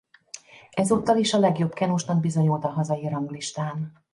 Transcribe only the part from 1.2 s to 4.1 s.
a legjobb kenusnak bizonyult a hazai ranglistán.